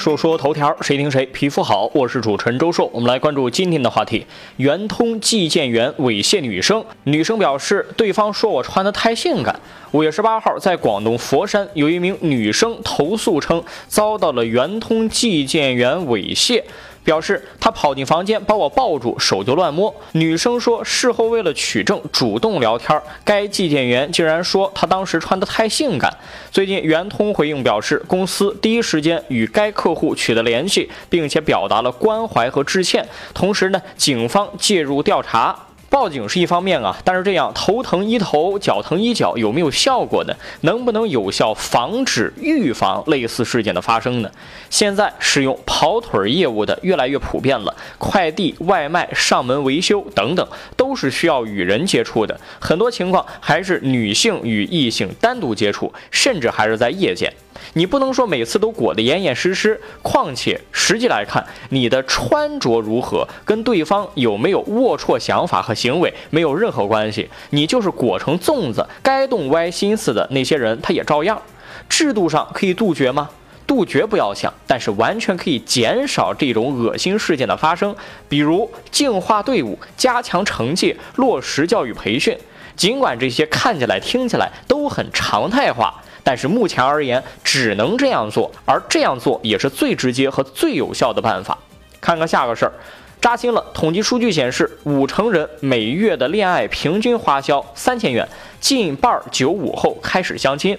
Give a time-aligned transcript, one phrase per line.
[0.00, 1.90] 说说头条，谁听谁皮肤好。
[1.92, 4.24] 我是主持人周硕，我们来关注今天的话题：
[4.56, 9.60] 圆通寄件员猥亵女生，女生表示对方说我穿的太性感。
[9.90, 16.62] 五月十八号，在广东佛山，有一名女生投诉称遭到了圆通寄件员猥亵。
[17.02, 19.94] 表示他跑进房间把我抱住，手就乱摸。
[20.12, 26.12] 女生说事后为了取证主动聊天，该寄件员竟然说他当时穿得太性感。
[26.50, 33.08] 最近圆通回应表示，公司第一时间与该客户取得联系，并且表达了关怀和致歉。
[33.32, 35.66] 同时呢，警方介入调查。
[35.90, 40.32] 报警是一方面啊，但是这样头疼医头，脚疼医脚，有没有效果呢？
[40.60, 44.30] 能不能有效防止、预防类似事件的发生呢？
[44.70, 57.32] 现在使用跑腿业务的越来越普遍了，快递、外卖、上门维修等等，都是需要与人接触的，很多情况还是女性与异性单独接触，甚至还是在夜间。
[57.74, 67.28] 你不能说每次都裹得严严实实，况且实际来看，你的穿着如何，跟对方有没有龌龊想法和行为没有任何关系。
[67.50, 71.40] 你就是裹成粽子，该动歪心思的那些人，他也照样。
[71.88, 73.30] 制度上可以杜绝吗？
[73.66, 77.94] 杜绝不要想，但是完全可以减少这种恶心事件的发生。
[78.28, 82.36] 比如净化队伍，加强惩戒，落实教育培训。
[82.74, 86.02] 尽管这些看起来、听起来都很常态化。
[86.30, 91.58] 但是目前而言，只能这样做，而这样做也是最直接和最有效的办法。
[92.00, 92.72] 看看下个事儿，
[93.20, 93.66] 扎心了。
[93.74, 98.28] 统计数据显示，五成人每月的恋爱平均花销三千元，
[98.60, 100.78] 近半九五后开始相亲。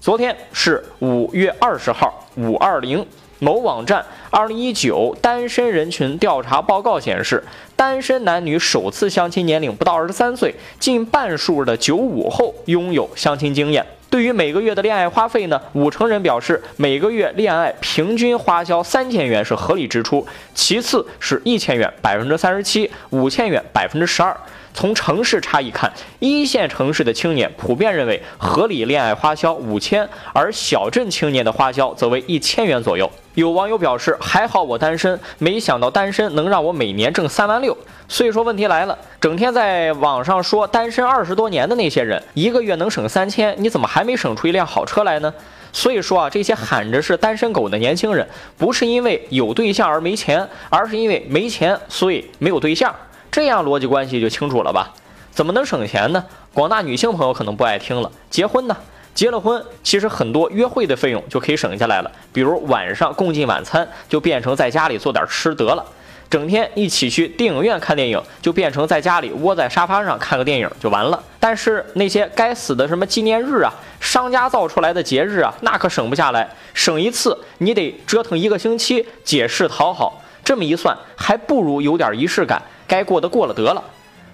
[0.00, 3.06] 昨天是五月二十号，五二零
[3.38, 7.40] 某网站二零一九单身人群调查报告显示，
[7.76, 13.86] 单身男女首次相亲年龄不到二十三岁，近半数的九五后拥有相亲经验。
[14.14, 24.32] 对于每个月的恋爱花费呢，五成人表示每个月恋爱平均花销三千元是合理支出，其次是一千元，百分之三十七，五千元，百分之十二。
[24.74, 33.08] 从城市差异看，一线城市的青年普遍认为合理恋爱花销五千，而小镇青年的花销则为一千元左右。
[33.34, 37.76] 有网友表示：“还好我单身，没想到单身能让我每年挣三万六。”
[38.08, 45.32] 所以说问题来了，整天在网上说单身二十多年的那些人，一个月能省三千，你怎么还没省出一辆好车来呢？
[45.72, 48.26] 所以说啊，这些喊着是单身狗的年轻人，
[48.58, 52.94] 不是因为有对象而没钱，而是因为没钱所以没有对象。
[53.34, 54.94] 这样逻辑关系就清楚了吧？
[55.32, 56.24] 怎么能省钱呢？
[56.52, 58.08] 广大女性朋友可能不爱听了。
[58.30, 58.76] 结婚呢？
[59.12, 62.12] 结了婚，其实很多约会的费用就可以省下来了。
[62.32, 65.84] 比如晚上共进晚餐，就变成在家里做点吃得了。
[66.30, 71.20] 整天一起去电影院看电影，就变成在家里窝在沙发上看个电影就完了。
[71.40, 76.48] 但是那些该死的什么纪念日啊，商家造出来的节日啊，那可省不下来。
[76.72, 80.20] 省一次你得折腾一个星期，解释讨好。
[80.44, 82.60] 这么一算，还不如有点仪式感。
[82.86, 83.82] 该过的过了得了，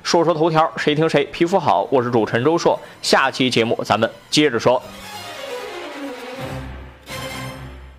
[0.03, 1.87] 说说头条，谁听谁皮肤好。
[1.91, 4.83] 我是主持人周硕，下期节目咱们接着说。